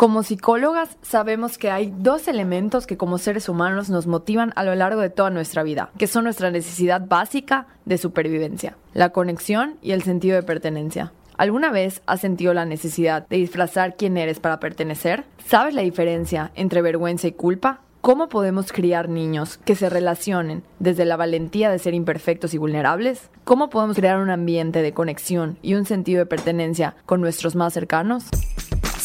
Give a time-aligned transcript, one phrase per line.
[0.00, 4.74] Como psicólogas sabemos que hay dos elementos que como seres humanos nos motivan a lo
[4.74, 9.92] largo de toda nuestra vida, que son nuestra necesidad básica de supervivencia, la conexión y
[9.92, 11.12] el sentido de pertenencia.
[11.36, 15.26] ¿Alguna vez has sentido la necesidad de disfrazar quién eres para pertenecer?
[15.44, 17.82] ¿Sabes la diferencia entre vergüenza y culpa?
[18.00, 23.28] ¿Cómo podemos criar niños que se relacionen desde la valentía de ser imperfectos y vulnerables?
[23.44, 27.74] ¿Cómo podemos crear un ambiente de conexión y un sentido de pertenencia con nuestros más
[27.74, 28.24] cercanos?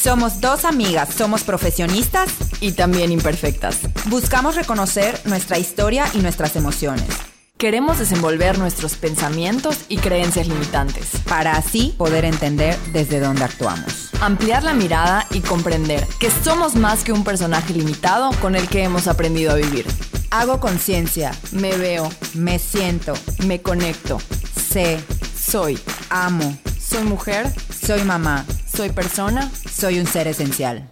[0.05, 2.29] Somos dos amigas, somos profesionistas
[2.61, 3.80] y también imperfectas.
[4.05, 7.07] Buscamos reconocer nuestra historia y nuestras emociones.
[7.57, 11.07] Queremos desenvolver nuestros pensamientos y creencias limitantes.
[11.27, 14.11] Para así poder entender desde dónde actuamos.
[14.21, 18.83] Ampliar la mirada y comprender que somos más que un personaje limitado con el que
[18.83, 19.88] hemos aprendido a vivir.
[20.30, 23.16] Hago conciencia, me veo, me siento,
[23.47, 24.19] me conecto,
[24.69, 24.99] sé,
[25.35, 25.80] soy,
[26.11, 30.88] amo, soy mujer, soy mamá, soy persona, soy un ser esencial.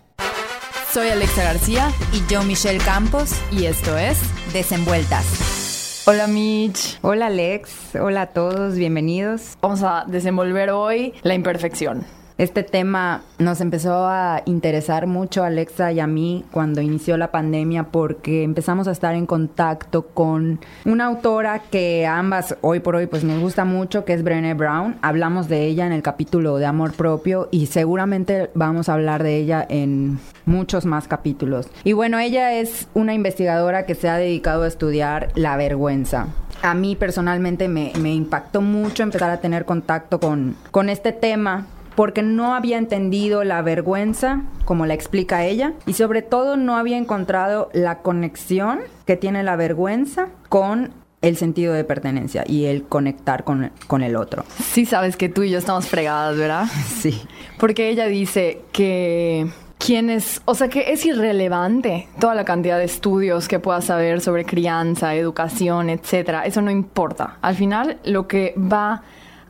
[0.91, 4.17] Soy Alexa García y yo Michelle Campos y esto es
[4.53, 6.03] Desenvueltas.
[6.05, 6.99] Hola Mitch.
[7.01, 7.95] Hola Alex.
[7.99, 8.75] Hola a todos.
[8.75, 9.57] Bienvenidos.
[9.61, 12.05] Vamos a desenvolver hoy la imperfección.
[12.43, 17.31] Este tema nos empezó a interesar mucho a Alexa y a mí cuando inició la
[17.31, 23.07] pandemia porque empezamos a estar en contacto con una autora que ambas hoy por hoy
[23.07, 24.97] pues nos gusta mucho, que es Brené Brown.
[25.01, 29.37] Hablamos de ella en el capítulo de amor propio y seguramente vamos a hablar de
[29.37, 31.69] ella en muchos más capítulos.
[31.85, 36.27] Y bueno, ella es una investigadora que se ha dedicado a estudiar la vergüenza
[36.61, 41.67] a mí personalmente me, me, impactó mucho empezar a tener contacto con, con este tema
[41.95, 46.97] porque no había entendido la vergüenza, como la explica ella, y sobre todo no había
[46.97, 53.45] encontrado la conexión que tiene la vergüenza con el sentido de pertenencia y el conectar
[53.45, 54.43] con, con, el otro.
[54.61, 56.65] Sí, sabes que tú y yo estamos fregadas, ¿verdad?
[57.01, 57.21] Sí.
[57.57, 62.85] Porque ella dice que quién es, o sea que es irrelevante toda la cantidad de
[62.85, 66.45] estudios que puedas saber sobre crianza, educación, etcétera.
[66.45, 67.37] Eso no importa.
[67.41, 69.03] Al final, lo que va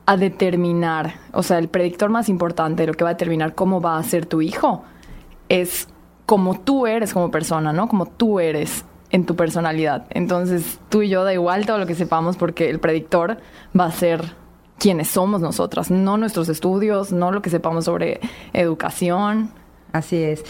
[0.06, 3.96] a determinar, o sea, el predictor más importante, lo que va a determinar cómo va
[3.96, 4.84] a ser tu hijo,
[5.48, 5.88] es
[6.26, 7.88] como tú eres como persona, ¿no?
[7.88, 10.06] Como tú eres en tu personalidad.
[10.10, 13.38] Entonces, tú y yo da igual todo lo que sepamos porque el predictor
[13.78, 14.34] va a ser
[14.78, 18.20] quienes somos nosotras, no nuestros estudios, no lo que sepamos sobre
[18.52, 19.50] educación.
[19.92, 20.44] Así es.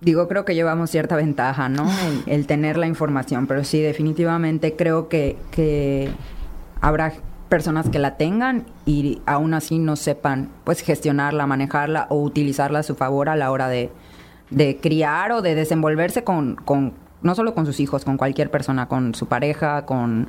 [0.00, 1.88] Digo, creo que llevamos cierta ventaja, ¿no?
[2.26, 6.10] El, el tener la información, pero sí, definitivamente creo que, que
[6.80, 7.12] habrá
[7.48, 12.82] personas que la tengan y aún así no sepan pues gestionarla, manejarla o utilizarla a
[12.82, 13.90] su favor a la hora de,
[14.80, 19.14] criar o de desenvolverse con, con, no solo con sus hijos, con cualquier persona, con
[19.14, 20.28] su pareja, con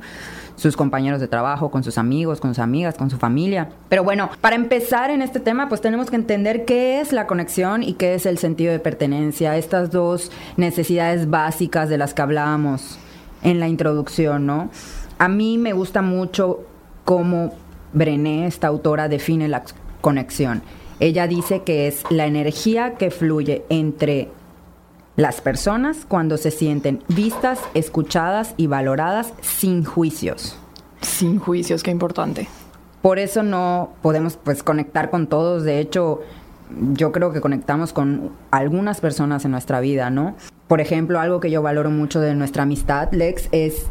[0.56, 3.70] sus compañeros de trabajo, con sus amigos, con sus amigas, con su familia.
[3.88, 7.82] Pero bueno, para empezar en este tema, pues tenemos que entender qué es la conexión
[7.82, 12.98] y qué es el sentido de pertenencia, estas dos necesidades básicas de las que hablábamos
[13.42, 14.70] en la introducción, ¿no?
[15.18, 16.64] A mí me gusta mucho
[17.10, 17.52] cómo
[17.92, 19.64] Brené, esta autora, define la
[20.00, 20.62] conexión.
[21.00, 24.28] Ella dice que es la energía que fluye entre
[25.16, 30.56] las personas cuando se sienten vistas, escuchadas y valoradas sin juicios.
[31.00, 32.46] Sin juicios, qué importante.
[33.02, 35.64] Por eso no podemos pues conectar con todos.
[35.64, 36.20] De hecho,
[36.92, 40.36] yo creo que conectamos con algunas personas en nuestra vida, ¿no?
[40.68, 43.86] Por ejemplo, algo que yo valoro mucho de nuestra amistad, Lex, es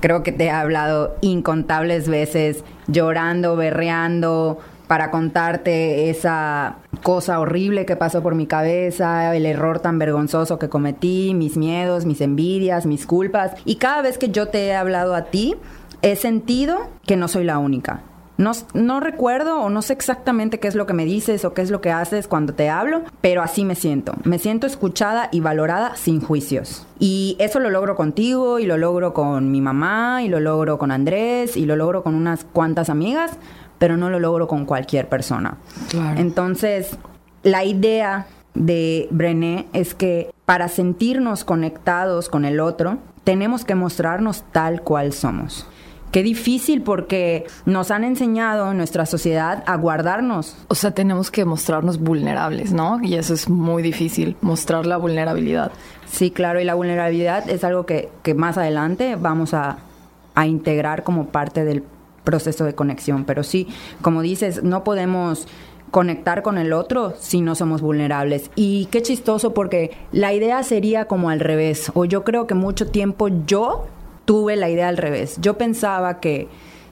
[0.00, 7.94] creo que te he hablado incontables veces llorando, berreando, para contarte esa cosa horrible que
[7.94, 13.06] pasó por mi cabeza, el error tan vergonzoso que cometí, mis miedos, mis envidias, mis
[13.06, 13.52] culpas.
[13.66, 15.54] Y cada vez que yo te he hablado a ti,
[16.00, 18.00] he sentido que no soy la única.
[18.38, 21.62] No, no, recuerdo o no sé exactamente qué es lo que me dices o qué
[21.62, 24.14] es lo que haces cuando te hablo, pero así me siento.
[24.22, 26.86] Me siento escuchada y valorada sin juicios.
[27.00, 30.92] Y eso lo logro contigo y lo logro con mi mamá y lo logro con
[30.92, 33.32] Andrés y lo logro con unas cuantas amigas,
[33.78, 35.58] pero no lo logro con cualquier persona.
[36.16, 36.96] Entonces,
[37.42, 44.44] la idea de Brené es que para sentirnos conectados con el otro, tenemos que mostrarnos
[44.52, 45.66] tal cual somos.
[46.10, 50.56] Qué difícil porque nos han enseñado en nuestra sociedad a guardarnos.
[50.68, 52.98] O sea, tenemos que mostrarnos vulnerables, ¿no?
[53.02, 55.70] Y eso es muy difícil, mostrar la vulnerabilidad.
[56.10, 59.78] Sí, claro, y la vulnerabilidad es algo que, más adelante vamos a,
[60.34, 61.82] a integrar como parte del
[62.24, 63.24] proceso de conexión.
[63.24, 63.68] Pero sí,
[64.00, 65.46] como dices, no podemos
[65.90, 68.50] conectar con el otro si no somos vulnerables.
[68.54, 72.86] Y qué chistoso porque la idea sería como al revés, o yo creo que mucho
[72.88, 73.86] tiempo yo
[74.28, 75.38] tuve la idea al revés.
[75.40, 76.48] Yo pensaba que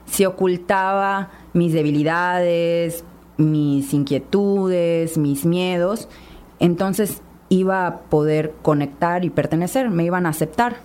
[0.07, 3.03] si ocultaba mis debilidades,
[3.37, 6.09] mis inquietudes, mis miedos,
[6.57, 10.77] entonces iba a poder conectar y pertenecer, me iban a aceptar,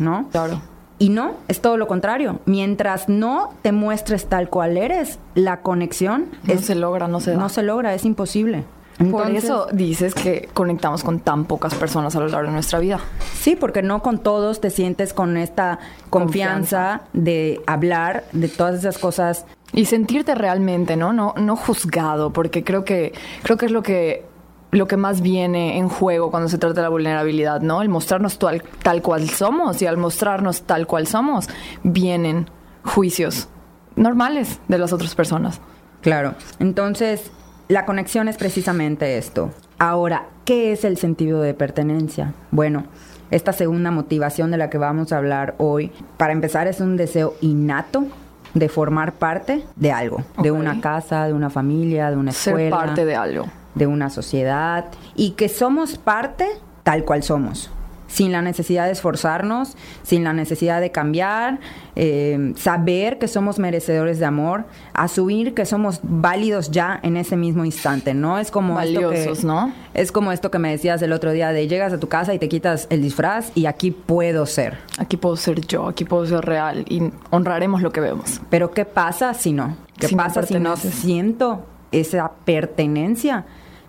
[0.00, 0.26] ¿no?
[0.32, 0.60] Claro.
[0.98, 2.40] Y no, es todo lo contrario.
[2.44, 7.36] Mientras no te muestres tal cual eres, la conexión no se logra, no se da.
[7.36, 8.64] No se logra, es imposible.
[9.10, 13.00] Por eso dices que conectamos con tan pocas personas a lo largo de nuestra vida.
[13.34, 15.78] Sí, porque no con todos te sientes con esta
[16.10, 21.12] confianza, de hablar de todas esas cosas y sentirte realmente, ¿no?
[21.12, 23.12] No no juzgado, porque creo que
[23.42, 24.24] creo que es lo que
[24.70, 27.80] lo que más viene en juego cuando se trata de la vulnerabilidad, ¿no?
[27.80, 31.48] El mostrarnos tal, tal cual somos y al mostrarnos tal cual somos
[31.84, 32.50] vienen
[32.84, 33.48] juicios
[33.96, 35.60] normales de las otras personas.
[36.00, 36.34] Claro.
[36.58, 37.30] Entonces,
[37.68, 39.50] la conexión es precisamente esto.
[39.78, 42.34] Ahora, ¿qué es el sentido de pertenencia?
[42.50, 42.84] Bueno,
[43.30, 47.34] esta segunda motivación de la que vamos a hablar hoy, para empezar, es un deseo
[47.40, 48.04] innato
[48.52, 52.58] de formar parte de algo, de una casa, de una familia, de una escuela.
[52.58, 53.46] Ser parte de algo.
[53.74, 54.86] De una sociedad
[55.16, 56.46] y que somos parte
[56.84, 57.70] tal cual somos
[58.06, 61.60] sin la necesidad de esforzarnos, sin la necesidad de cambiar,
[61.96, 67.64] eh, saber que somos merecedores de amor, asumir que somos válidos ya en ese mismo
[67.64, 68.38] instante, ¿no?
[68.38, 69.72] Es como Valiosos, ¿no?
[69.94, 72.38] Es como esto que me decías el otro día de llegas a tu casa y
[72.38, 74.78] te quitas el disfraz y aquí puedo ser.
[74.98, 78.40] Aquí puedo ser yo, aquí puedo ser real y honraremos lo que vemos.
[78.50, 79.76] Pero ¿qué pasa si no?
[79.98, 83.46] ¿Qué pasa si no siento esa pertenencia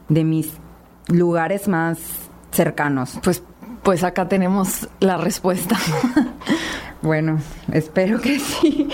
[0.10, 0.54] de mis
[1.08, 2.00] lugares más
[2.52, 3.20] cercanos?
[3.24, 3.44] Pues
[3.86, 5.78] pues acá tenemos la respuesta.
[7.04, 7.40] bueno,
[7.72, 8.90] espero que sí.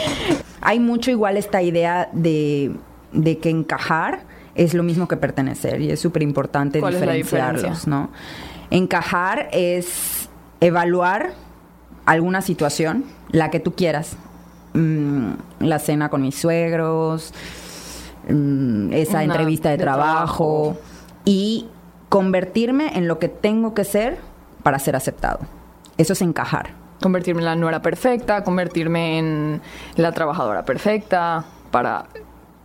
[0.59, 2.75] Hay mucho igual esta idea de,
[3.41, 4.23] que encajar
[4.53, 8.09] es lo mismo que pertenecer y es súper importante diferenciarlos, ¿no?
[8.69, 10.27] Encajar es
[10.59, 11.31] evaluar
[12.05, 14.17] alguna situación, la que tú quieras.
[14.73, 17.33] Mm, la cena con mis suegros,
[18.27, 20.77] mm, esa entrevista de, trabajo,
[21.23, 21.67] y
[22.09, 24.30] convertirme en lo que tengo que ser
[24.63, 25.39] para ser aceptado.
[25.97, 26.71] Eso es encajar.
[27.01, 29.61] Convertirme en la nuera perfecta, convertirme en
[29.95, 32.05] la trabajadora perfecta, para,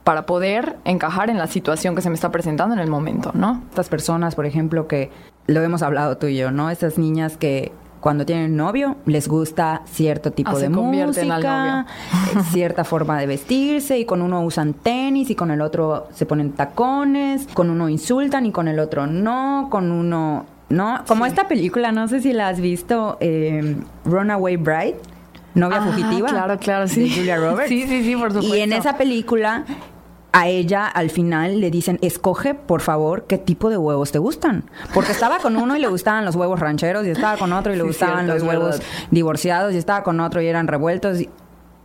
[0.04, 3.62] para poder encajar en la situación que se me está presentando en el momento, ¿no?
[3.70, 5.10] Estas personas, por ejemplo, que
[5.46, 6.70] lo hemos hablado tú y yo, ¿no?
[6.70, 11.86] Estas niñas que cuando tienen novio les gusta cierto tipo ah, de música,
[12.52, 16.52] cierta forma de vestirse y con uno usan tenis y con el otro se ponen
[16.52, 21.02] tacones, con uno insultan y con el otro no, con uno ¿no?
[21.06, 24.96] Como esta película, no sé si la has visto, eh, Runaway Bride,
[25.54, 26.28] novia ah, fugitiva.
[26.28, 27.08] Claro, claro, sí.
[27.08, 27.68] De Julia Roberts.
[27.68, 28.56] Sí, sí, sí, por supuesto.
[28.56, 29.64] Y en esa película
[30.32, 34.64] a ella al final le dicen, escoge por favor qué tipo de huevos te gustan.
[34.92, 37.76] Porque estaba con uno y le gustaban los huevos rancheros y estaba con otro y
[37.76, 41.20] le gustaban los huevos divorciados y estaba con otro y eran revueltos.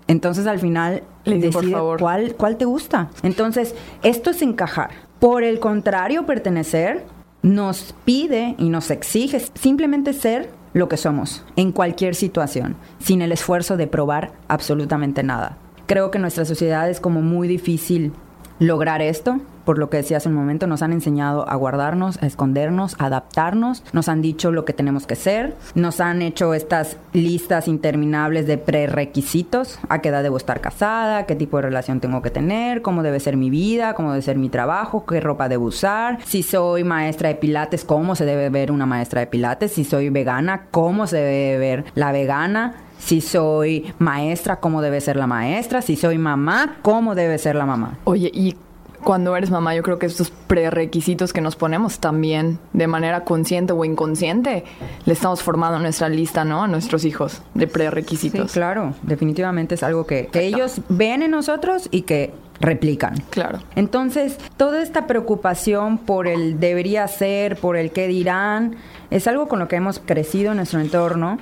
[0.07, 3.10] Entonces al final le decide cuál, cuál te gusta.
[3.24, 3.74] Entonces
[4.04, 4.89] esto es encajar.
[5.19, 7.06] Por el contrario, pertenecer
[7.42, 13.32] nos pide y nos exige simplemente ser lo que somos, en cualquier situación, sin el
[13.32, 15.58] esfuerzo de probar absolutamente nada.
[15.86, 18.14] Creo que nuestra sociedad es como muy difícil
[18.60, 22.25] lograr esto, por lo que decía hace un momento, nos han enseñado a guardarnos, a
[22.25, 26.98] escondernos, a adaptarnos, nos han dicho lo que tenemos que ser, nos han hecho estas
[27.13, 32.22] listas interminables de prerequisitos, a qué edad debo estar casada, qué tipo de relación tengo
[32.22, 35.66] que tener, cómo debe ser mi vida, cómo debe ser mi trabajo, qué ropa debo
[35.66, 39.84] usar, si soy maestra de pilates, cómo se debe ver una maestra de pilates, si
[39.84, 45.27] soy vegana, cómo se debe ver la vegana, si soy maestra, cómo debe ser la
[45.27, 47.98] maestra, si soy mamá, cómo debe ser la mamá.
[48.03, 48.56] Oye, y
[49.03, 53.74] cuando eres mamá, yo creo que estos prerequisitos que nos ponemos también, de manera consciente
[53.74, 54.63] o inconsciente,
[55.05, 56.63] le estamos formando nuestra lista, ¿no?
[56.63, 58.51] A nuestros hijos de prerequisitos.
[58.51, 63.15] Sí, claro, definitivamente es algo que, que ellos ven en nosotros y que replican.
[63.29, 63.60] Claro.
[63.75, 68.75] Entonces, toda esta preocupación por el debería ser, por el qué dirán,
[69.10, 71.39] es algo con lo que hemos crecido en nuestro entorno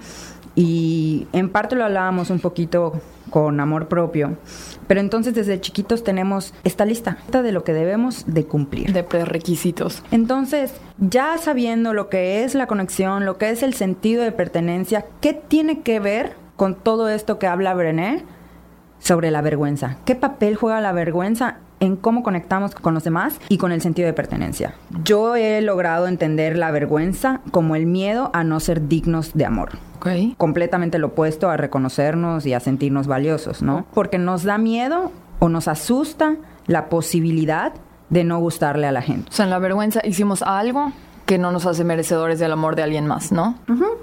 [0.56, 4.38] y en parte lo hablábamos un poquito con amor propio.
[4.90, 8.92] Pero entonces desde chiquitos tenemos esta lista de lo que debemos de cumplir.
[8.92, 10.02] De prerequisitos.
[10.10, 15.06] Entonces, ya sabiendo lo que es la conexión, lo que es el sentido de pertenencia,
[15.22, 18.24] ¿qué tiene que ver con todo esto que habla Brené
[18.98, 19.98] sobre la vergüenza?
[20.06, 24.08] ¿Qué papel juega la vergüenza en cómo conectamos con los demás y con el sentido
[24.08, 24.76] de pertenencia.
[25.04, 29.72] Yo he logrado entender la vergüenza como el miedo a no ser dignos de amor.
[30.38, 33.86] Completamente lo opuesto a reconocernos y a sentirnos valiosos, ¿no?
[33.94, 36.36] Porque nos da miedo o nos asusta
[36.68, 37.74] la posibilidad
[38.10, 39.30] de no gustarle a la gente.
[39.30, 40.92] O sea, en la vergüenza hicimos algo
[41.26, 43.54] que no nos hace merecedores del amor de alguien más, ¿no?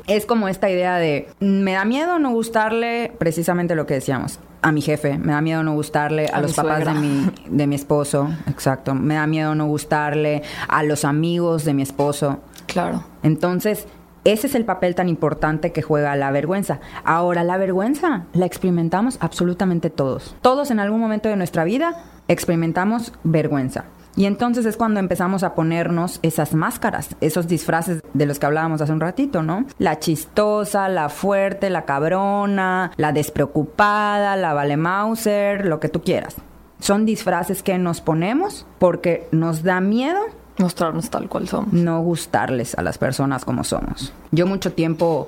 [0.07, 4.73] Es como esta idea de, me da miedo no gustarle precisamente lo que decíamos, a
[4.73, 8.29] mi jefe, me da miedo no gustarle a, los papás de mi, de mi esposo,
[8.49, 13.05] exacto, me da miedo no gustarle a los amigos de mi esposo, Claro.
[13.23, 13.87] Entonces,
[14.25, 16.81] ese es el papel tan importante que juega la vergüenza.
[17.05, 20.35] Ahora, la vergüenza la experimentamos absolutamente todos.
[20.43, 23.85] Todos en algún momento de nuestra vida experimentamos vergüenza.
[24.17, 28.81] Y entonces es cuando empezamos a ponernos esas máscaras, esos disfraces de los que hablábamos
[28.81, 29.67] hace un ratito, ¿no?
[29.79, 36.37] La chistosa, la fuerte, la cabrona, la despreocupada, la vale Mauser, lo que tú quieras.
[36.81, 40.21] Son disfraces que nos ponemos porque nos da miedo
[40.59, 41.73] Mostrarnos tal cual somos.
[41.75, 44.15] no gustarles a las personas como somos.
[44.31, 45.27] Yo mucho tiempo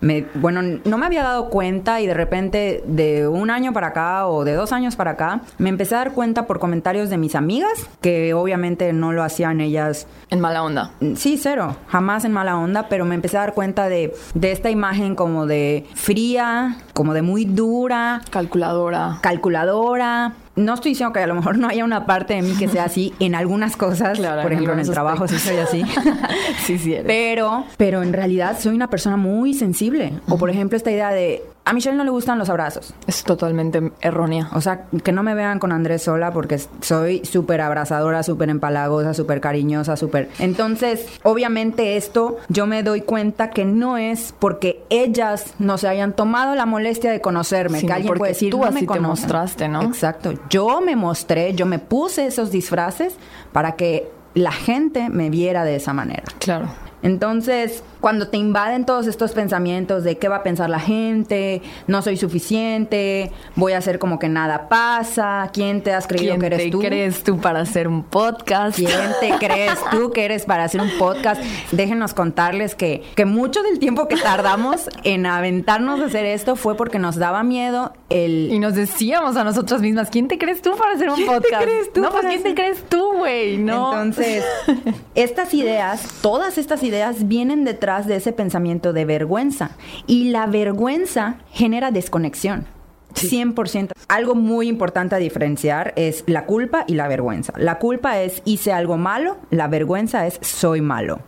[0.00, 4.26] me, bueno, no me había dado cuenta y de repente de un año para acá
[4.26, 7.34] o de dos años para acá me empecé a dar cuenta por comentarios de mis
[7.34, 10.92] amigas que obviamente no lo hacían ellas En mala onda.
[11.16, 14.70] Sí, cero, jamás en mala onda, pero me empecé a dar cuenta de, de esta
[14.70, 19.18] imagen como de fría, como de muy dura, Calculadora.
[19.22, 20.32] calculadora.
[20.60, 22.84] No estoy diciendo que a lo mejor no haya una parte de mí que sea
[22.84, 25.82] así en algunas cosas, Claro, por ejemplo en el trabajo sí soy así.
[26.64, 27.06] sí, sí eres.
[27.06, 30.12] Pero, pero en realidad soy una persona muy sensible.
[30.28, 32.92] O por ejemplo esta idea de, a Michelle no le gustan los abrazos.
[33.06, 34.48] Es totalmente errónea.
[34.54, 39.14] O sea, que no me vean con Andrés sola porque soy súper abrazadora, súper empalagosa,
[39.14, 40.30] súper cariñosa, súper...
[40.40, 46.12] Entonces, obviamente esto yo me doy cuenta que no es porque ellas no se hayan
[46.12, 49.06] tomado la molestia de conocerme, que alguien puede decir, tú no así me te conocen".
[49.08, 49.82] mostraste, ¿no?
[49.82, 50.32] Exacto.
[50.50, 53.14] Yo me mostré, yo me puse esos disfraces
[53.52, 56.24] para que la gente me viera de esa manera.
[56.40, 56.66] Claro.
[57.02, 62.02] Entonces, cuando te invaden todos estos pensamientos de qué va a pensar la gente, no
[62.02, 66.46] soy suficiente, voy a hacer como que nada pasa, ¿quién te has creído ¿Quién que
[66.46, 66.78] eres te tú?
[66.80, 68.76] crees tú para hacer un podcast?
[68.76, 68.90] ¿Quién
[69.20, 71.42] te crees tú que eres para hacer un podcast?
[71.72, 76.76] Déjenos contarles que, que mucho del tiempo que tardamos en aventarnos a hacer esto fue
[76.76, 78.50] porque nos daba miedo el...
[78.50, 81.34] Y nos decíamos a nosotras mismas, ¿quién te crees tú para hacer un ¿Quién te
[81.34, 81.62] podcast?
[81.62, 83.58] crees tú no, pues ¿quién te crees tú, güey?
[83.58, 83.92] No.
[83.92, 84.44] Entonces,
[85.14, 89.72] estas ideas, todas estas ideas vienen detrás de ese pensamiento de vergüenza.
[90.06, 92.66] Y la vergüenza genera desconexión.
[93.14, 93.92] 100%.
[94.08, 97.52] Algo muy importante a diferenciar es la culpa y la vergüenza.
[97.56, 101.20] La culpa es hice algo malo, la vergüenza es soy malo.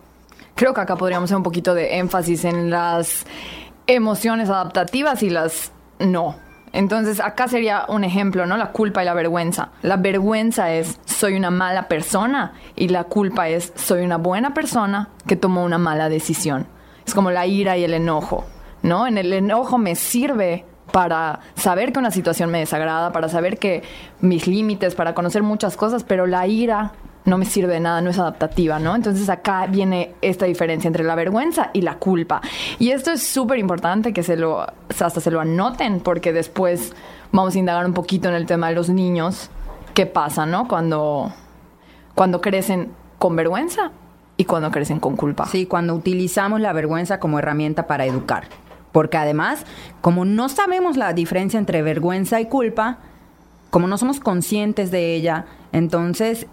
[0.54, 3.26] Creo que acá podríamos hacer un poquito de énfasis en las
[3.86, 6.36] emociones adaptativas y las no.
[6.72, 8.56] Entonces, acá sería un ejemplo, ¿no?
[8.56, 9.70] La culpa y la vergüenza.
[9.82, 15.10] La vergüenza es soy una mala persona y la culpa es soy una buena persona
[15.26, 16.66] que tomó una mala decisión.
[17.06, 18.44] Es como la ira y el enojo,
[18.82, 19.06] ¿no?
[19.06, 23.82] En el enojo me sirve para saber que una situación me desagrada, para saber que
[24.20, 26.92] mis límites, para conocer muchas cosas, pero la ira
[27.24, 28.94] no me sirve de nada, no es adaptativa, ¿no?
[28.94, 32.40] Entonces acá viene esta diferencia entre la vergüenza y la culpa.
[32.78, 36.94] Y esto es súper importante que se lo, hasta se lo anoten, porque después
[37.30, 39.50] vamos a indagar un poquito en el tema de los niños,
[39.94, 40.66] qué pasa, ¿no?
[40.66, 41.32] Cuando,
[42.14, 43.92] cuando crecen con vergüenza
[44.36, 45.46] y cuando crecen con culpa.
[45.46, 48.48] Sí, cuando utilizamos la vergüenza como herramienta para educar.
[48.90, 49.64] Porque además,
[50.00, 52.98] como no sabemos la diferencia entre vergüenza y culpa,
[53.70, 56.46] como no somos conscientes de ella, entonces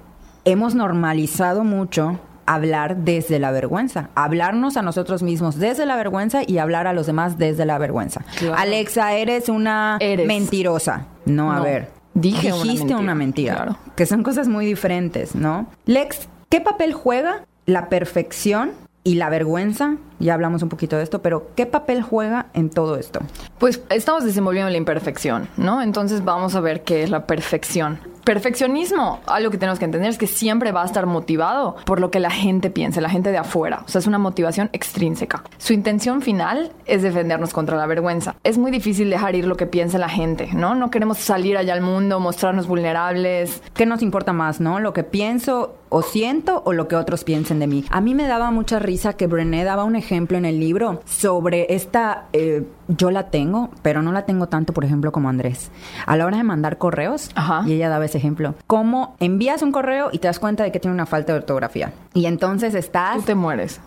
[0.52, 6.58] hemos normalizado mucho hablar desde la vergüenza, hablarnos a nosotros mismos desde la vergüenza y
[6.58, 8.22] hablar a los demás desde la vergüenza.
[8.40, 8.56] Claro.
[8.58, 10.26] Alexa, eres una Eres.
[10.26, 11.06] mentirosa.
[11.26, 11.90] No, a No, ver.
[12.16, 13.78] dije una dijiste mentira, una mentira, claro.
[13.96, 15.68] que son cosas muy diferentes, ¿no?
[15.86, 18.72] Lex, ¿qué papel juega la perfección
[19.04, 19.98] y la vergüenza?
[20.18, 23.20] Ya hablamos un poquito de esto, pero ¿qué papel juega en todo esto?
[23.60, 25.84] Pues estamos desenvolviendo la imperfección, ¿no?
[25.84, 28.00] Entonces vamos a ver qué es la perfección.
[28.30, 32.12] Perfeccionismo, algo que tenemos que entender es que siempre va a estar motivado por lo
[32.12, 33.82] que la gente piense, la gente de afuera.
[33.88, 35.44] O sea, es una motivación extrínseca.
[35.58, 38.36] Su intención final es defendernos contra la vergüenza.
[38.44, 40.76] Es muy difícil dejar ir lo que piense la gente, ¿no?
[40.76, 43.64] No queremos salir allá al mundo, mostrarnos vulnerables.
[43.74, 44.80] ¿Qué nos importa más, no?
[44.80, 47.84] ¿Lo que pienso o siento o lo que otros piensen de mí?
[47.90, 51.74] A mí me daba mucha risa que Brené daba un ejemplo en el libro sobre
[51.74, 52.26] esta...
[52.34, 55.70] eh, yo la tengo, pero no la tengo tanto, por ejemplo, como Andrés.
[56.08, 57.62] A la hora de mandar correos, Ajá.
[57.68, 60.80] y ella daba ese ejemplo, cómo envías un correo y te das cuenta de que
[60.80, 61.94] tiene una falta de ortografía.
[62.14, 63.18] Y entonces estás...
[63.18, 63.80] Tú te mueres.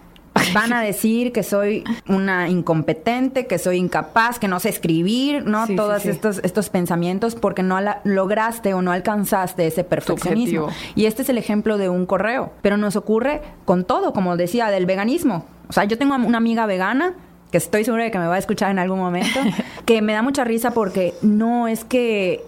[0.54, 5.66] Van a decir que soy una incompetente, que soy incapaz, que no sé escribir, ¿no?
[5.66, 6.08] Sí, Todos sí.
[6.10, 10.68] estos estos pensamientos porque no la- lograste o no alcanzaste ese perfeccionismo.
[10.94, 14.68] Y este es el ejemplo de un correo, pero nos ocurre con todo, como decía,
[14.70, 15.44] del veganismo.
[15.68, 17.14] O sea, yo tengo una amiga vegana
[17.50, 19.38] que estoy segura de que me va a escuchar en algún momento,
[19.84, 22.42] que me da mucha risa porque no es que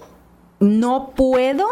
[0.61, 1.67] no puedo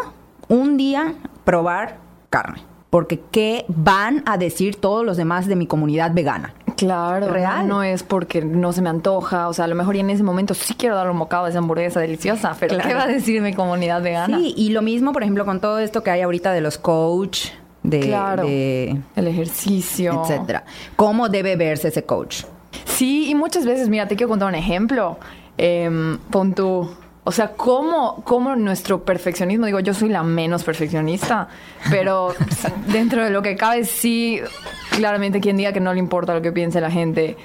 [0.49, 1.13] un día
[1.43, 1.97] probar
[2.29, 2.61] carne.
[2.93, 6.53] Porque ¿qué van a decir todos los demás de mi comunidad vegana?
[6.77, 7.67] Claro, Real.
[7.67, 10.21] no es porque no se me antoja, o sea, a lo mejor y en ese
[10.21, 12.87] momento sí quiero dar un bocado de esa hamburguesa deliciosa, pero Claro.
[12.89, 14.37] ¿qué va a decir mi comunidad vegana?
[14.37, 17.47] Sí, y lo mismo, por ejemplo, con todo esto que hay ahorita de los coach,
[17.81, 18.43] de, Claro.
[18.43, 20.21] de- El ejercicio.
[20.21, 20.63] etcétera.
[20.95, 22.43] ¿Cómo debe verse ese coach?
[22.85, 25.17] Sí, y muchas veces, mira, te quiero contar un ejemplo.
[25.57, 26.89] Em, pon tú,
[27.25, 31.47] o sea, ¿cómo, cómo nuestro perfeccionismo, digo, yo soy la menos perfeccionista,
[31.89, 32.33] pero
[32.87, 34.41] dentro de lo que cabe, sí,
[34.91, 37.37] claramente quien diga que no le importa lo que piense la gente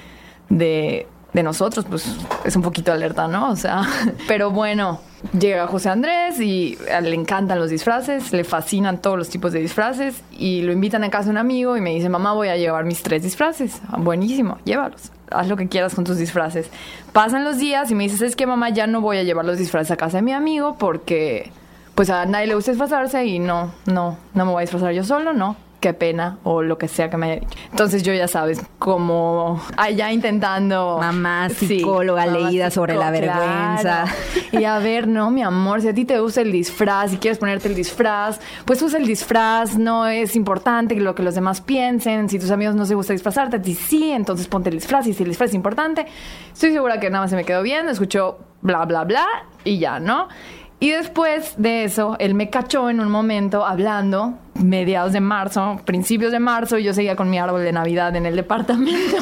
[0.49, 3.51] de, de nosotros, pues es un poquito alerta, ¿no?
[3.51, 3.83] O sea,
[4.27, 4.99] pero bueno,
[5.37, 10.21] llega José Andrés y le encantan los disfraces, le fascinan todos los tipos de disfraces
[10.31, 12.85] y lo invitan a casa de un amigo y me dice, mamá, voy a llevar
[12.85, 13.81] mis tres disfraces.
[13.89, 15.11] Ah, Buenísimo, llévalos.
[15.31, 16.69] Haz lo que quieras con tus disfraces.
[17.13, 19.57] Pasan los días y me dices, es que mamá, ya no voy a llevar los
[19.57, 21.51] disfraces a casa de mi amigo porque
[21.95, 25.03] pues a nadie le gusta disfrazarse y no, no, no me voy a disfrazar yo
[25.03, 25.55] solo, no.
[25.79, 27.57] Qué pena o lo que sea que me haya dicho.
[27.71, 30.97] Entonces yo ya sabes, como allá intentando...
[30.99, 34.03] Mamá Sí, psicóloga mamá leída sobre la vergüenza.
[34.03, 34.11] claro.
[34.51, 37.37] Y a ver, no, mi amor, si a ti te gusta el disfraz y quieres
[37.37, 42.27] ponerte el disfraz, pues usa el disfraz, no es importante lo que los demás piensen.
[42.27, 45.13] Si tus amigos no se gusta disfrazarte, a ti sí, entonces ponte el disfraz y
[45.13, 46.05] si el disfraz es importante.
[46.51, 49.25] Estoy segura que nada más se me quedó bien, escuchó bla, bla, bla
[49.63, 50.27] y ya, ¿no?
[50.81, 56.31] Y después de eso, él me cachó en un momento hablando, mediados de marzo, principios
[56.31, 59.17] de marzo, y yo seguía con mi árbol de Navidad en el departamento.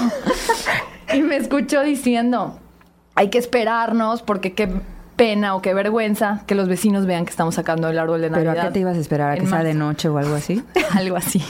[1.13, 2.59] y me escuchó diciendo,
[3.15, 4.69] hay que esperarnos porque qué
[5.17, 8.43] pena o qué vergüenza que los vecinos vean que estamos sacando el árbol de ¿Pero
[8.45, 8.63] Navidad.
[8.65, 9.31] a qué te ibas a esperar?
[9.31, 10.63] ¿A que sea de noche o algo así?
[10.95, 11.43] Algo así.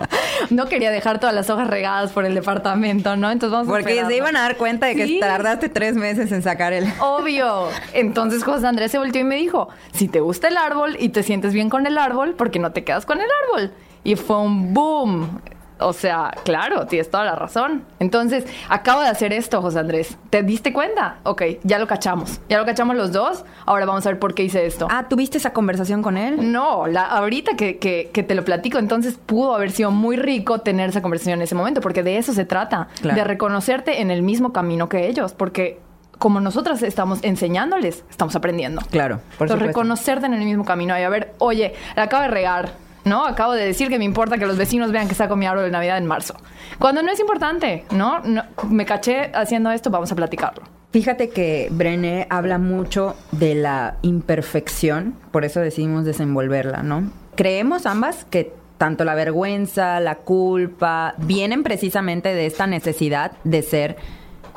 [0.50, 3.30] no quería dejar todas las hojas regadas por el departamento, ¿no?
[3.30, 5.20] Entonces vamos a Porque se iban a dar cuenta de que Sí.
[5.20, 6.84] tardaste tres meses en sacar el...
[7.00, 7.68] Obvio.
[7.94, 11.22] Entonces José Andrés se volteó y me dijo, si te gusta el árbol y te
[11.22, 13.72] sientes bien con el árbol, ¿por qué no te quedas con el árbol?
[14.04, 15.40] Y fue un boom.
[15.86, 17.84] O sea, claro, tienes toda la razón.
[17.98, 20.16] Entonces, acabo de hacer esto, José Andrés.
[20.30, 21.16] ¿Te diste cuenta?
[21.24, 22.40] Ok, ya lo cachamos.
[22.48, 23.44] Ya lo cachamos los dos.
[23.66, 24.88] Ahora vamos a ver por qué hice esto.
[24.90, 26.52] Ah, ¿tuviste esa conversación con él?
[26.52, 30.60] No, la, ahorita que, que- que te lo platico, entonces pudo haber sido muy rico
[30.60, 33.16] tener esa conversación en ese momento, porque de eso se trata, Claro.
[33.16, 35.80] de reconocerte en el mismo camino que ellos, porque
[36.18, 38.80] como nosotras estamos enseñándoles, estamos aprendiendo.
[38.90, 42.28] Claro, por Entonces, reconocerte en el mismo camino y a ver, oye, la acabo de
[42.28, 42.72] regar,
[43.04, 43.26] ¿no?
[43.26, 45.70] Acabo de decir que me importa que los vecinos vean que saco mi árbol de
[45.70, 46.34] Navidad en marzo.
[46.78, 48.20] Cuando no es importante, ¿no?
[48.20, 50.62] No, me caché haciendo esto, vamos a platicarlo.
[50.92, 57.10] Fíjate que Brené habla mucho de la imperfección, por eso decidimos desenvolverla, ¿no?
[57.34, 63.96] Creemos ambas que tanto la vergüenza, la culpa, vienen precisamente de esta necesidad de ser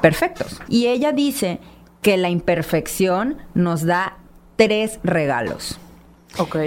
[0.01, 0.61] perfectos.
[0.67, 1.59] Y ella dice
[2.01, 4.17] que la imperfección nos da
[4.55, 5.79] tres regalos.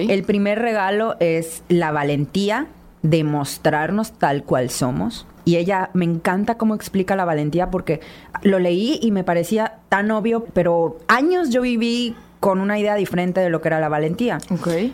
[0.09, 2.67] El primer regalo es la valentía
[3.03, 5.27] de mostrarnos tal cual somos.
[5.45, 8.01] Y ella me encanta cómo explica la valentía porque
[8.43, 13.41] lo leí y me parecía tan obvio, pero años yo viví con una idea diferente
[13.41, 14.39] de lo que era la valentía.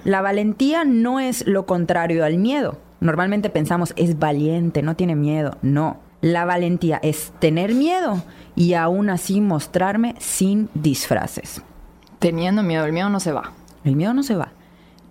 [0.04, 2.78] La valentía no es lo contrario al miedo.
[3.00, 5.58] Normalmente pensamos, es valiente, no tiene miedo.
[5.60, 5.98] No.
[6.20, 8.22] La valentía es tener miedo
[8.56, 11.60] y aún así mostrarme sin disfraces.
[12.18, 13.52] Teniendo miedo, el miedo no se va.
[13.84, 14.52] El miedo no se va.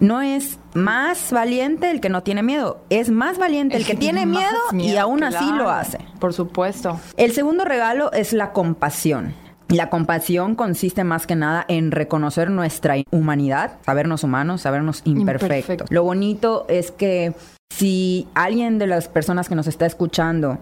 [0.04, 4.26] No es más valiente el que no tiene miedo, es más valiente el, que, tiene
[4.26, 5.98] miedo, y aún así lo hace.
[6.20, 7.00] Por supuesto.
[7.16, 9.34] El segundo regalo es la compasión.
[9.70, 15.58] La compasión consiste más que nada en reconocer nuestra humanidad, sabernos humanos, sabernos imperfectos.
[15.58, 15.86] Imperfecto.
[15.89, 17.34] Lo bonito es que
[17.70, 20.58] si alguien de las personas que nos está escuchando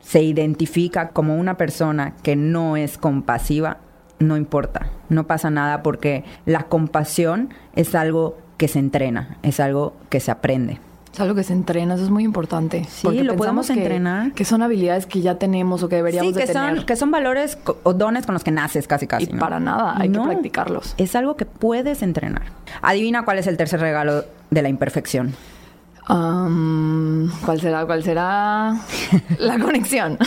[0.00, 3.80] se identifica como una persona que no es compasiva,
[4.18, 9.94] no importa, no pasa nada porque la compasión es algo que se entrena, es algo
[10.10, 10.78] que se aprende.
[11.14, 12.84] Es algo que se entrena, eso es muy importante.
[12.84, 14.32] Sí, porque lo podemos entrenar.
[14.34, 16.76] Que son habilidades que ya tenemos o que deberíamos Sí, que de tener.
[16.76, 19.24] son, que son valores o dones con los que naces casi casi.
[19.24, 19.38] Y ¿no?
[19.40, 20.94] para nada, hay No, que practicarlos.
[20.98, 22.42] Es algo que puedes entrenar.
[22.82, 25.34] Adivina cuál es el tercer regalo de la imperfección.
[26.06, 27.84] Am, ¿Cuál será?
[27.86, 28.76] ¿Cuál será?
[29.38, 30.18] La conexión.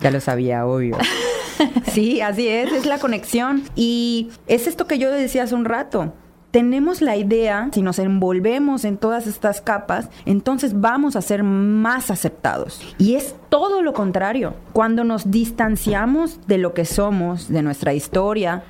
[0.00, 0.96] Ya lo sabía, obvio.
[1.92, 3.64] Sí, así es, es la conexión.
[3.76, 6.14] Y es esto que yo decía hace un rato.
[6.50, 12.10] Tenemos la idea, si nos envolvemos en todas estas capas, entonces vamos a ser más
[12.10, 12.80] aceptados.
[12.98, 14.54] Y es todo lo contrario.
[14.72, 18.64] Cuando nos distanciamos de lo que somos, de nuestra historia,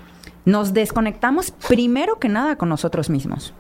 [0.44, 3.54] nos desconectamos primero que nada con nosotros mismos.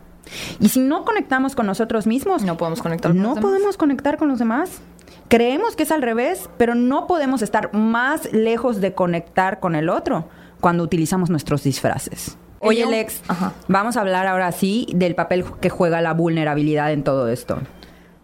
[0.60, 3.50] Y si no conectamos con nosotros mismos, No podemos conectar con no los demás.
[3.50, 4.82] podemos conectar con los demás.
[5.28, 9.88] Creemos que es al revés, pero no podemos estar más lejos de conectar con el
[9.88, 10.28] otro
[10.60, 12.36] cuando utilizamos nuestros disfraces.
[12.60, 13.54] Oye, Lex, Ajá.
[13.68, 17.58] vamos a hablar ahora sí del papel que juega la vulnerabilidad en todo esto.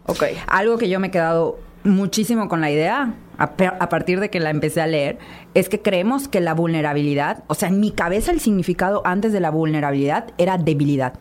[0.07, 0.25] Ok.
[0.47, 4.51] Algo que yo me he quedado muchísimo con la idea, a partir de que la
[4.51, 5.19] empecé a leer,
[5.55, 9.41] es que creemos que la vulnerabilidad, o sea, en mi cabeza el significado antes de
[9.41, 11.15] la vulnerabilidad era debilidad.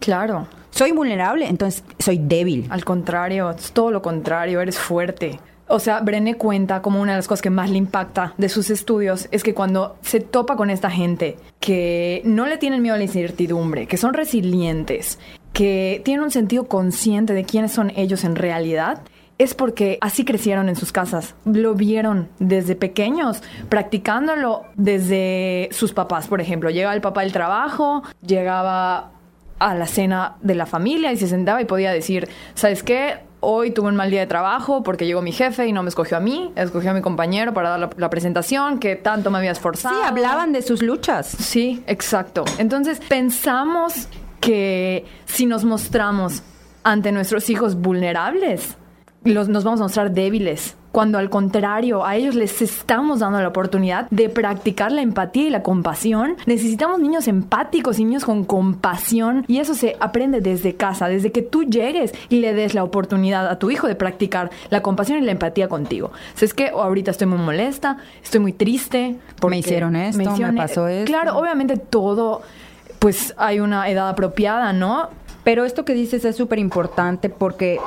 [0.00, 0.46] Claro.
[0.70, 2.66] soy vulnerable, entonces soy débil.
[2.70, 5.40] Al contrario, es todo lo contrario, eres fuerte.
[5.68, 8.70] O sea, Brené cuenta como una de las cosas que más le impacta de sus
[8.70, 12.98] estudios es que cuando se topa con esta gente que no le tienen miedo a
[12.98, 15.18] la incertidumbre, que son resilientes,
[15.52, 19.02] que tienen un sentido consciente de quiénes son ellos en realidad,
[19.36, 21.34] es porque así crecieron en sus casas.
[21.44, 26.70] Lo vieron desde pequeños, practicándolo desde sus papás, por ejemplo.
[26.70, 29.12] Llegaba el papá del trabajo, llegaba
[29.58, 33.27] a la cena de la familia y se sentaba y podía decir, ¿sabes qué?
[33.40, 36.16] Hoy tuve un mal día de trabajo porque llegó mi jefe y no me escogió
[36.16, 39.52] a mí, escogió a mi compañero para dar la, la presentación, que tanto me había
[39.52, 39.94] esforzado.
[39.94, 41.26] Sí, hablaban de sus luchas.
[41.26, 42.44] Sí, exacto.
[42.58, 44.08] Entonces pensamos
[44.40, 46.42] que si nos mostramos
[46.82, 48.76] ante nuestros hijos vulnerables,
[49.24, 50.76] los, nos vamos a mostrar débiles.
[50.98, 55.50] Cuando al contrario, a ellos les estamos dando la oportunidad de practicar la empatía y
[55.50, 56.34] la compasión.
[56.44, 59.44] Necesitamos niños empáticos y niños con compasión.
[59.46, 63.46] Y eso se aprende desde casa, desde que tú llegues y le des la oportunidad
[63.46, 66.10] a tu hijo de practicar la compasión y la empatía contigo.
[66.34, 69.14] Sea, es que ahorita estoy muy molesta, estoy muy triste.
[69.38, 71.06] Porque me hicieron esto, me, me pasó esto.
[71.06, 72.42] Claro, obviamente todo,
[72.98, 75.10] pues hay una edad apropiada, ¿no?
[75.44, 77.78] Pero esto que dices es súper importante porque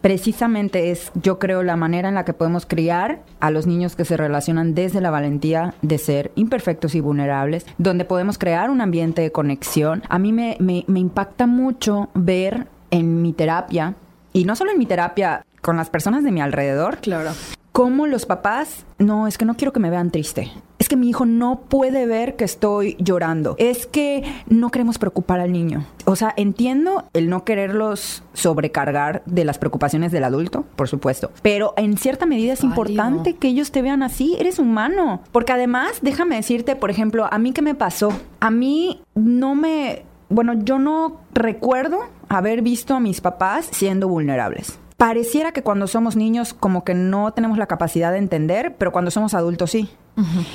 [0.00, 4.04] precisamente es, yo creo, la manera en la que podemos criar a los niños que
[4.04, 9.22] se relacionan desde la valentía de ser imperfectos y vulnerables, donde podemos crear un ambiente
[9.22, 10.02] de conexión.
[10.08, 13.94] A mí me, me, impacta mucho ver en mi terapia,
[14.32, 16.98] y no solo en mi terapia, con las personas de mi alrededor.
[16.98, 17.32] Claro
[17.72, 20.50] cómo los papás, no, es que no quiero que me vean triste.
[20.78, 23.54] Es que mi hijo no puede ver que estoy llorando.
[23.58, 25.84] Es que no queremos preocupar al niño.
[26.06, 31.30] O sea, entiendo el no quererlos sobrecargar de las preocupaciones del adulto, por supuesto.
[31.42, 34.36] Pero en cierta medida es importante que ellos te vean así.
[34.38, 35.22] Eres humano.
[35.32, 38.12] Porque además, déjame decirte, por ejemplo, a mí qué me pasó.
[38.40, 40.04] A mí no me...
[40.30, 46.14] Bueno, yo no recuerdo haber visto a mis papás siendo vulnerables pareciera que cuando somos
[46.14, 49.88] niños como que no tenemos la capacidad de entender, pero cuando somos adultos sí.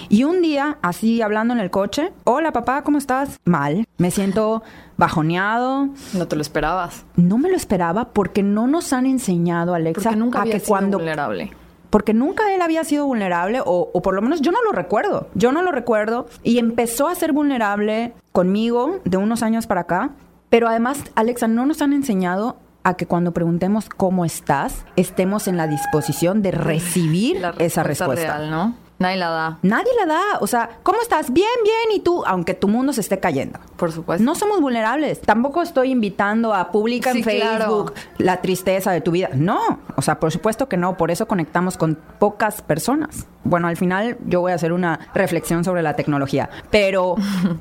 [0.08, 3.39] Y un día, así hablando en el coche, hola papá, ¿cómo estás?
[3.45, 4.62] Mal, me siento
[4.97, 5.89] bajoneado.
[6.13, 7.05] No te lo esperabas.
[7.15, 10.60] No me lo esperaba porque no nos han enseñado, Alexa, porque nunca a había que
[10.60, 11.51] sido cuando vulnerable.
[11.89, 15.27] porque nunca él había sido vulnerable, o, o, por lo menos yo no lo recuerdo.
[15.34, 16.27] Yo no lo recuerdo.
[16.43, 20.12] Y empezó a ser vulnerable conmigo de unos años para acá.
[20.51, 25.57] Pero además, Alexa, no nos han enseñado a que cuando preguntemos cómo estás, estemos en
[25.57, 28.37] la disposición de recibir La esa respuesta.
[28.37, 28.75] real, ¿no?
[28.97, 30.21] Nadie la da, Nadie la da.
[30.39, 31.33] O sea, ¿cómo estás?
[31.33, 31.97] Bien, bien.
[31.97, 33.59] Y tú, aunque tu mundo se esté cayendo.
[33.75, 34.23] por supuesto.
[34.23, 35.19] No somos vulnerables.
[35.19, 39.31] Tampoco estoy invitando a publicar en Facebook la tristeza de tu vida.
[39.33, 40.95] No, o sea, por supuesto que no.
[40.95, 43.25] Por eso conectamos con pocas personas.
[43.43, 47.15] Bueno, al final yo voy a hacer una reflexión sobre la tecnología, pero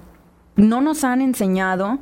[0.56, 1.98] no nos han enseñado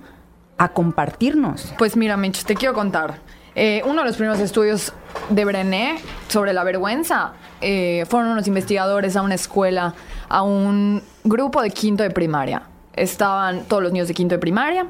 [0.62, 1.74] a compartirnos.
[1.76, 3.16] Pues mira, Mitch, te quiero contar.
[3.56, 4.92] Eh, uno de los primeros estudios
[5.28, 5.98] de Brené
[6.28, 9.92] sobre la vergüenza eh, fueron unos investigadores a una escuela,
[10.28, 12.62] a un grupo de quinto de primaria.
[12.94, 14.86] Estaban todos los niños de quinto de primaria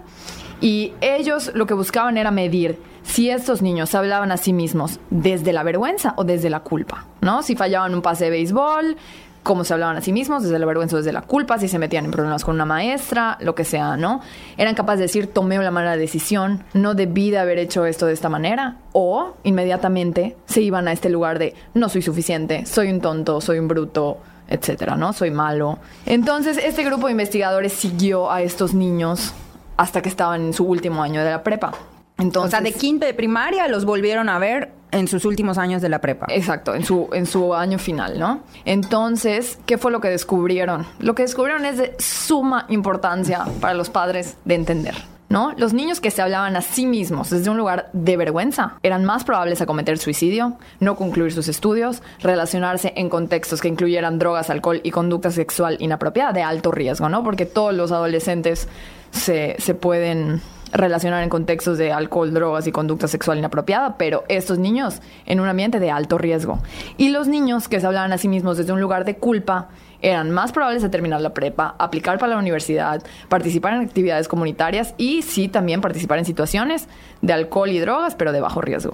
[0.61, 5.55] y ellos lo que buscaban era medir si estos niños hablaban a sí mismos desde
[5.55, 7.43] la vergüenza o desde la culpa, ¿no?
[7.43, 8.99] Si fallaban un pase de béisbol,
[9.43, 12.05] cómo se hablaban a sí mismos, desde la vergüenza desde la culpa, si se metían
[12.05, 14.21] en problemas con una maestra, lo que sea, ¿no?
[14.57, 18.13] Eran capaces de decir, tomé la mala decisión, no debí de haber hecho esto de
[18.13, 23.01] esta manera, o inmediatamente se iban a este lugar de, no soy suficiente, soy un
[23.01, 25.13] tonto, soy un bruto, etcétera, ¿no?
[25.13, 25.79] Soy malo.
[26.07, 29.35] Entonces, este grupo de investigadores siguió a estos niños
[29.77, 31.73] hasta que estaban en su último año de la prepa.
[32.19, 35.83] Entonces, o sea, de quinto de primaria los volvieron a ver en sus últimos años
[35.83, 36.27] de la prepa.
[36.29, 38.43] Exacto, en su, en su año final, ¿no?
[38.65, 40.87] Entonces, ¿qué fue lo que descubrieron?
[41.01, 44.95] Lo que descubrieron es de suma importancia para los padres de entender.
[45.29, 45.55] ¿No?
[45.57, 49.25] Los niños que se hablaban a sí mismos desde un lugar de vergüenza eran más
[49.25, 54.83] probables a cometer suicidio, no concluir sus estudios, relacionarse en contextos que incluyeran drogas, alcohol
[54.85, 57.25] y conducta sexual inapropiada de alto riesgo, ¿no?
[57.25, 58.69] Porque todos los adolescentes
[59.11, 64.59] se, se pueden relacionar en contextos de alcohol, drogas y conducta sexual inapropiada, pero estos
[64.59, 66.59] niños en un ambiente de alto riesgo.
[66.97, 69.69] Y los niños que se hablaban a sí mismos desde un lugar de culpa
[70.01, 74.95] eran más probables de terminar la prepa, aplicar para la universidad, participar en actividades comunitarias
[74.97, 76.89] y sí también participar en situaciones
[77.21, 78.93] de alcohol y drogas, pero de bajo riesgo.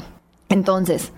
[0.49, 1.13] Entonces,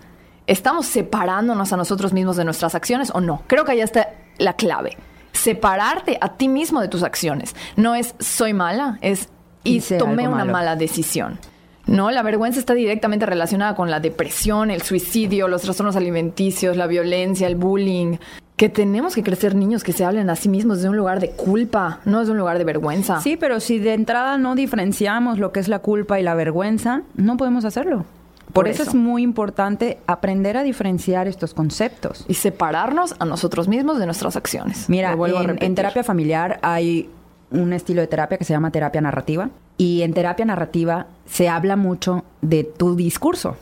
[0.46, 3.42] ¿estamos separándonos a nosotros mismos de nuestras acciones o no?
[3.46, 4.96] Creo que ahí está la clave.
[5.32, 7.56] Separarte a ti mismo de tus acciones.
[7.76, 9.28] No es soy mala, es
[9.64, 10.52] y tomé una malo.
[10.52, 11.38] mala decisión.
[11.86, 16.86] No, la vergüenza está directamente relacionada con la depresión, el suicidio, los trastornos alimenticios, la
[16.86, 18.18] violencia, el bullying.
[18.56, 21.30] que tenemos que crecer niños que se hablen a sí mismos desde un lugar de
[21.30, 23.20] culpa, no desde un lugar de vergüenza.
[23.22, 27.02] Sí, pero si de entrada no diferenciamos lo que es la culpa y la vergüenza,
[27.16, 28.04] no podemos hacerlo.
[28.52, 32.24] Por, eso, es muy importante aprender a diferenciar estos conceptos.
[32.28, 34.88] Y separarnos a nosotros mismos de nuestras acciones.
[34.88, 37.08] Mira, en, en terapia familiar hay
[37.50, 39.50] un estilo de terapia que se llama terapia narrativa.
[39.76, 43.56] Y en terapia narrativa se habla mucho de tu discurso.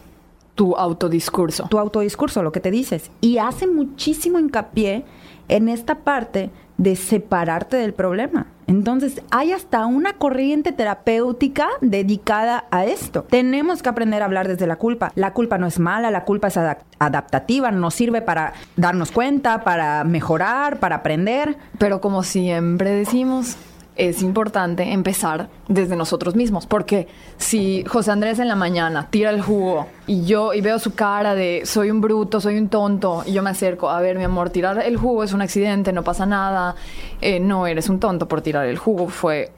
[0.54, 1.68] Tu autodiscurso.
[1.68, 3.10] Tu autodiscurso, lo que te dices.
[3.20, 5.04] Y hace muchísimo hincapié
[5.48, 8.46] en esta parte de separarte del problema.
[8.66, 13.24] Entonces, hay hasta una corriente terapéutica dedicada a esto.
[13.24, 15.10] Tenemos que aprender a hablar desde la culpa.
[15.14, 16.58] La culpa no es mala, la culpa es
[16.98, 21.56] adaptativa, nos sirve para darnos cuenta, para mejorar, para aprender.
[21.78, 23.56] Pero como siempre decimos,
[23.98, 29.42] es importante empezar desde nosotros mismos, porque si José Andrés en la mañana tira el
[29.42, 33.32] jugo y yo y veo su cara de soy un bruto, soy un tonto, y
[33.32, 36.24] yo me acerco, a ver mi amor, tirar el jugo es un accidente, no pasa
[36.26, 36.76] nada,
[37.20, 39.50] eh, no eres un tonto por tirar el jugo, fue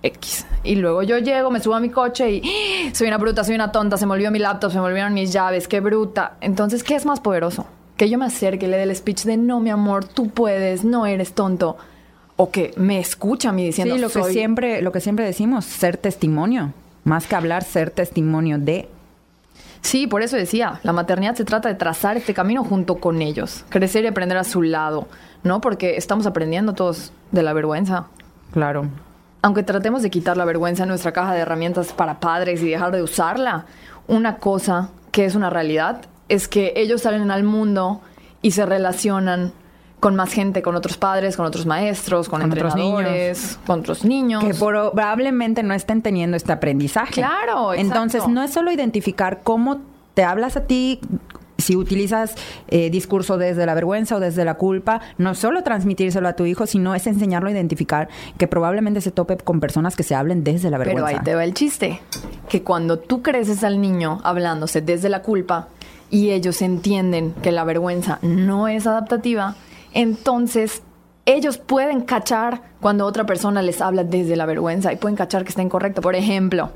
[0.00, 0.46] X.
[0.62, 2.90] Y luego yo llego, me subo a mi coche y ¡Ah!
[2.94, 5.32] soy una bruta, soy una tonta, se me olvidó mi laptop, se me olvidaron mis
[5.32, 6.36] llaves, qué bruta.
[6.40, 7.66] Entonces, ¿qué es más poderoso?
[7.96, 11.04] Que yo me acerque, le dé el speech de no, mi amor, tú puedes, no
[11.04, 11.76] eres tonto
[12.40, 15.64] o que me escucha a mí diciendo sí, lo que siempre lo que siempre decimos
[15.64, 16.72] ser testimonio
[17.04, 18.88] más que hablar ser testimonio de.
[19.82, 23.64] Sí por eso decía la maternidad se trata de trazar este camino junto con ellos
[23.68, 25.08] crecer y aprender a su lado
[25.42, 28.06] no porque estamos aprendiendo todos de la vergüenza.
[28.52, 28.88] Claro.
[29.42, 32.92] Aunque tratemos de quitar la vergüenza en nuestra caja de herramientas para padres y dejar
[32.92, 33.66] de usarla
[34.06, 38.00] una cosa que es una realidad es que ellos salen al mundo
[38.42, 39.52] y se relacionan
[40.00, 44.44] con más gente, con otros padres, con otros maestros, con, entrenadores, con otros niños.
[44.44, 47.14] Que probablemente no estén teniendo este aprendizaje.
[47.14, 47.80] Claro, exacto.
[47.80, 49.80] Entonces, no es solo identificar cómo
[50.14, 51.00] te hablas a ti,
[51.58, 52.36] si utilizas
[52.68, 56.66] eh, discurso desde la vergüenza o desde la culpa, no solo transmitírselo a tu hijo,
[56.66, 58.08] sino es enseñarlo a identificar
[58.38, 61.06] que probablemente se tope con personas que se hablen desde la vergüenza.
[61.06, 62.00] Pero ahí te va el chiste,
[62.48, 65.68] que cuando tú creces al niño hablándose desde la culpa
[66.10, 69.56] y ellos entienden que la vergüenza no es adaptativa,
[69.98, 70.84] entonces
[71.26, 75.48] ellos pueden cachar cuando otra persona les habla desde la vergüenza y pueden cachar que
[75.48, 76.00] está incorrecto.
[76.00, 76.70] Por ejemplo,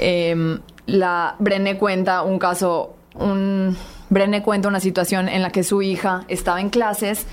[0.00, 3.76] em, la Brené cuenta un caso, un
[4.10, 7.28] Brené cuenta una situación en la que su hija estaba en clases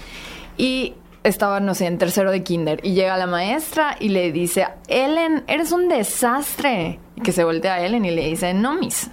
[0.55, 0.93] y
[1.23, 5.45] estaba, no sé, en tercero de kinder y llega la maestra y le dice, Ellen,
[5.47, 6.99] eres un desastre.
[7.15, 9.09] Y que se voltea a Ellen y le dice, no, miss,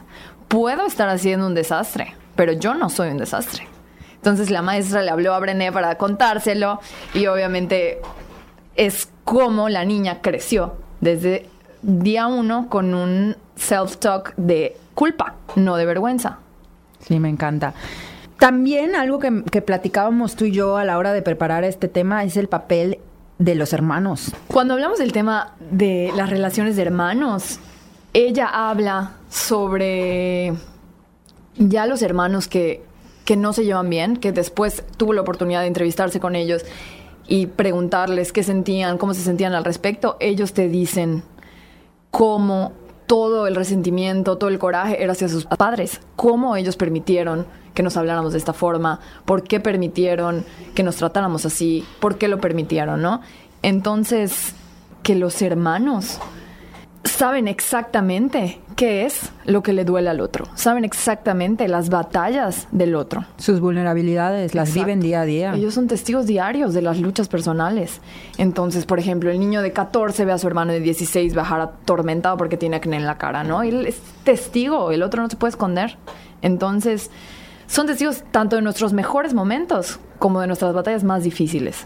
[0.49, 3.71] puedo estar haciendo un desastre, pero yo no soy un desastre.
[4.21, 6.79] Entonces la maestra le habló a Brené para contárselo
[7.15, 8.01] y obviamente
[8.77, 11.49] es como la niña creció desde
[11.81, 16.39] día uno con un self-talk de culpa, no de vergüenza.
[17.01, 17.73] Sí, me encanta.
[18.39, 22.25] También algo que, que, platicábamos tú y yo a la hora de preparar este tema
[22.25, 22.99] es el papel
[23.39, 24.33] de los hermanos.
[24.49, 27.59] Cuando hablamos del tema de las relaciones de hermanos,
[28.13, 30.53] ella habla sobre
[31.57, 32.83] ya los hermanos que
[33.31, 36.65] que no se llevan bien, que después tuvo la oportunidad de entrevistarse con ellos
[37.29, 41.23] y preguntarles qué sentían, cómo se sentían al respecto, ellos te dicen
[42.11, 42.73] cómo
[43.07, 47.97] todo el resentimiento, todo el coraje era hacia sus padres, cómo ellos permitieron que nos
[47.97, 53.01] habláramos de esta forma, por qué permitieron que nos tratáramos así, por qué lo permitieron,
[53.01, 53.21] ¿no?
[53.63, 54.57] Entonces,
[55.05, 56.19] que los hermanos
[57.05, 62.95] saben exactamente qué es lo que le duele al otro, saben exactamente las batallas del
[62.95, 63.25] otro.
[63.39, 65.55] Sus vulnerabilidades las viven día a día.
[65.55, 68.01] Ellos son testigos diarios de las luchas personales.
[68.39, 72.37] Entonces, por ejemplo, el niño de 14 ve a su hermano de 16 bajar atormentado
[72.37, 73.63] porque tiene acné en la cara, ¿no?
[73.63, 75.97] Él es testigo, el otro no se puede esconder.
[76.43, 77.11] Entonces,
[77.67, 81.85] son testigos tanto de nuestros mejores momentos como de nuestras batallas más difíciles.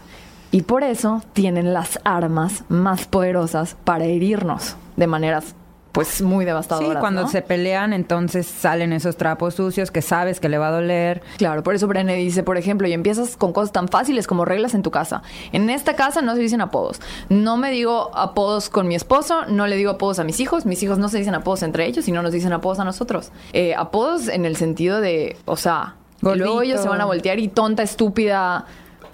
[0.51, 5.55] Y por eso tienen las armas más poderosas para herirnos de maneras
[5.95, 6.91] pues muy devastadoras.
[6.91, 10.71] Sí, cuando se pelean, entonces salen esos trapos sucios que sabes que le va a
[10.71, 11.23] doler.
[11.37, 14.73] Claro, por eso Brené dice, por ejemplo, y empiezas con cosas tan fáciles como reglas
[14.73, 15.23] en tu casa.
[15.53, 16.99] En esta casa no se dicen apodos.
[17.29, 20.65] No me digo apodos con mi esposo, no le digo apodos a mis hijos.
[20.65, 23.31] Mis hijos no se dicen apodos entre ellos y no nos dicen apodos a nosotros.
[23.53, 27.47] Eh, apodos en el sentido de, o sea, luego ellos se van a voltear y
[27.47, 28.65] tonta, estúpida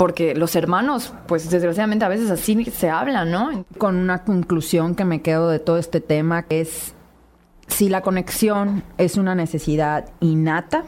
[0.01, 3.65] porque los hermanos, pues desgraciadamente a veces así se hablan, ¿no?
[3.77, 6.95] Con una conclusión que me quedo de todo este tema, que es
[7.67, 10.85] si la conexión es una necesidad innata,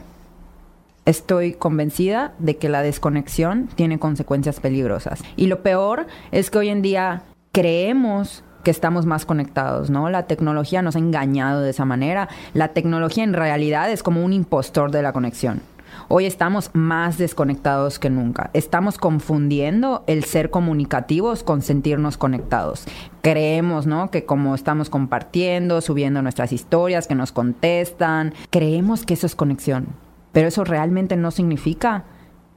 [1.04, 5.22] estoy convencida de que la desconexión tiene consecuencias peligrosas.
[5.36, 7.22] Y lo peor es que hoy en día
[7.52, 10.10] creemos que estamos más conectados, ¿no?
[10.10, 12.28] La tecnología nos ha engañado de esa manera.
[12.52, 15.62] La tecnología en realidad es como un impostor de la conexión.
[16.08, 18.50] Hoy estamos más desconectados que nunca.
[18.52, 22.84] Estamos confundiendo el ser comunicativos con sentirnos conectados.
[23.22, 24.10] Creemos, ¿no?
[24.10, 29.86] Que como estamos compartiendo, subiendo nuestras historias, que nos contestan, creemos que eso es conexión.
[30.32, 32.04] Pero eso realmente no significa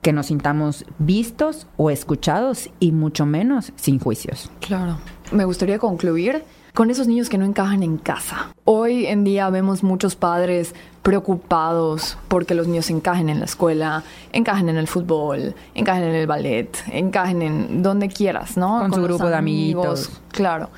[0.01, 4.49] que nos sintamos vistos o escuchados y mucho menos sin juicios.
[4.61, 4.97] Claro.
[5.31, 8.53] Me gustaría concluir con esos niños que no encajan en casa.
[8.63, 10.75] Hoy en día vemos muchos padres
[11.07, 16.27] preocupados porque los niños encajen en la escuela, encajen en el fútbol, encajen en el
[16.27, 18.79] ballet, encajen en donde quieras, ¿no?
[18.79, 20.09] Con, su grupo de amigos.
[20.33, 20.69] Claro.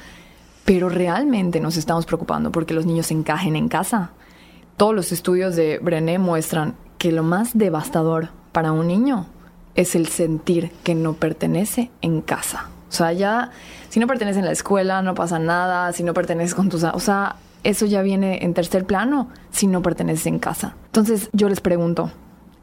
[0.66, 4.12] Pero realmente nos estamos preocupando porque los niños encajen en casa.
[4.78, 9.26] Todos los estudios de Brené muestran que lo más devastador para un niño
[9.74, 12.68] es el sentir que no pertenece en casa.
[12.88, 13.50] O sea, ya
[13.90, 16.84] si no perteneces en la escuela no pasa nada, si no perteneces con tus...
[16.84, 20.76] O sea, eso ya viene en tercer plano si no perteneces en casa.
[20.86, 22.12] Entonces yo les pregunto,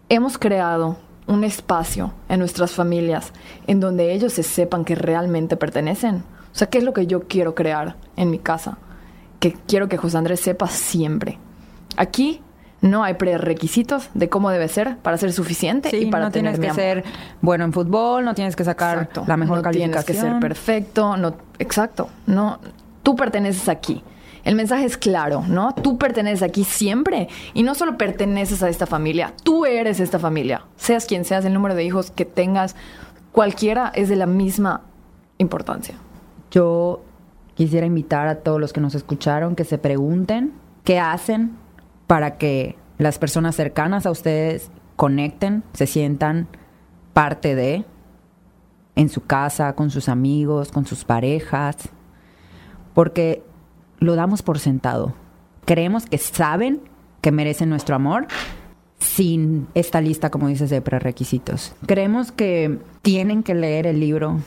[0.08, 3.32] ¿hemos creado un espacio en nuestras familias
[3.66, 6.16] en donde ellos se sepan que realmente pertenecen?
[6.52, 8.78] O sea, ¿qué es lo que yo quiero crear en mi casa?
[9.40, 11.38] Que quiero que José Andrés sepa siempre.
[11.96, 12.40] Aquí
[12.80, 16.72] no hay prerequisitos de cómo debe ser para ser suficiente y para no tienes que
[16.72, 17.04] ser
[17.40, 20.04] bueno en fútbol, no tienes que sacar la mejor no calificación.
[20.04, 22.60] Tienes que ser perfecto, no, exacto, no,
[23.02, 24.02] tú perteneces aquí.
[24.46, 25.74] El mensaje es claro, ¿no?
[25.74, 30.66] Tú perteneces aquí siempre y no solo perteneces a esta familia, tú eres esta familia.
[30.76, 32.76] Seas quien seas, el número de hijos que tengas,
[33.32, 34.82] cualquiera es de la misma
[35.38, 35.96] importancia.
[36.52, 37.02] Yo
[37.56, 40.52] quisiera invitar a todos los que nos escucharon que se pregunten
[40.84, 41.56] qué hacen
[42.06, 46.46] para que las personas cercanas a ustedes conecten, se sientan
[47.14, 47.84] parte de,
[48.94, 51.88] en su casa, con sus amigos, con sus parejas,
[52.94, 53.42] porque
[53.98, 55.14] lo damos por sentado.
[55.64, 56.80] Creemos que saben
[57.20, 58.26] que merecen nuestro amor
[58.98, 61.74] sin esta lista, como dices, de prerequisitos.
[61.86, 64.40] Creemos que tienen que leer el libro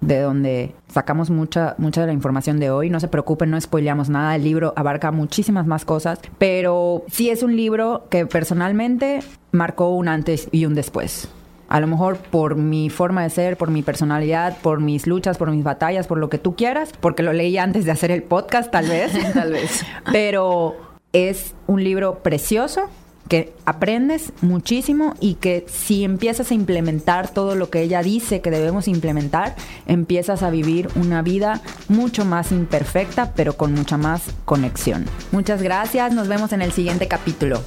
[0.00, 2.90] de donde sacamos mucha, mucha de la información de hoy.
[2.90, 4.36] No se preocupen, no spoileamos nada.
[4.36, 9.20] El libro abarca muchísimas más cosas, pero sí es un libro que personalmente
[9.52, 11.28] marcó un antes y un después.
[11.72, 15.50] A lo mejor por mi forma de ser, por mi personalidad, por mis luchas, por
[15.50, 18.70] mis batallas, por lo que tú quieras, porque lo leí antes de hacer el podcast,
[18.70, 19.10] tal vez.
[19.32, 19.82] tal vez.
[20.12, 20.76] Pero
[21.14, 22.90] es un libro precioso
[23.26, 28.50] que aprendes muchísimo y que si empiezas a implementar todo lo que ella dice que
[28.50, 29.56] debemos implementar,
[29.86, 35.06] empiezas a vivir una vida mucho más imperfecta, pero con mucha más conexión.
[35.30, 37.62] Muchas gracias, nos vemos en el siguiente capítulo.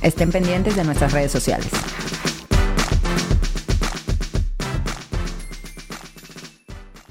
[0.00, 1.68] Estén pendientes de nuestras redes sociales.